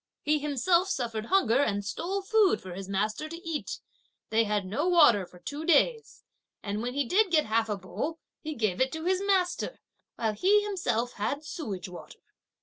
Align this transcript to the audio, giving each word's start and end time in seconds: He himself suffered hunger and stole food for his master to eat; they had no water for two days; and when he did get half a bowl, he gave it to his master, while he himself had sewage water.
He 0.23 0.39
himself 0.39 0.89
suffered 0.89 1.27
hunger 1.27 1.59
and 1.59 1.85
stole 1.85 2.23
food 2.23 2.59
for 2.59 2.73
his 2.73 2.89
master 2.89 3.29
to 3.29 3.47
eat; 3.47 3.77
they 4.31 4.45
had 4.45 4.65
no 4.65 4.87
water 4.89 5.27
for 5.27 5.37
two 5.37 5.63
days; 5.63 6.23
and 6.63 6.81
when 6.81 6.95
he 6.95 7.05
did 7.05 7.29
get 7.29 7.45
half 7.45 7.69
a 7.69 7.77
bowl, 7.77 8.17
he 8.41 8.55
gave 8.55 8.81
it 8.81 8.91
to 8.93 9.05
his 9.05 9.21
master, 9.21 9.79
while 10.15 10.33
he 10.33 10.63
himself 10.63 11.13
had 11.13 11.45
sewage 11.45 11.87
water. 11.87 12.17